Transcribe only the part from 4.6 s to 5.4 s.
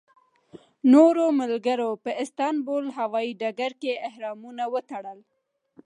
وتړل.